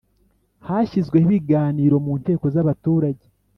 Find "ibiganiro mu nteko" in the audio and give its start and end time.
1.29-2.45